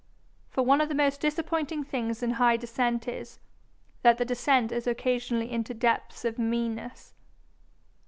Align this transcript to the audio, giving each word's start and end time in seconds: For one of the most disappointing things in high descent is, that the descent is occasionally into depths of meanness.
For 0.49 0.63
one 0.63 0.81
of 0.81 0.89
the 0.89 0.95
most 0.95 1.21
disappointing 1.21 1.83
things 1.83 2.23
in 2.23 2.31
high 2.31 2.57
descent 2.57 3.07
is, 3.07 3.37
that 4.01 4.17
the 4.17 4.25
descent 4.25 4.71
is 4.71 4.87
occasionally 4.87 5.51
into 5.51 5.75
depths 5.75 6.25
of 6.25 6.39
meanness. 6.39 7.13